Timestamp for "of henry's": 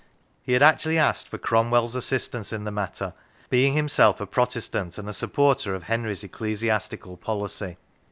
5.75-6.23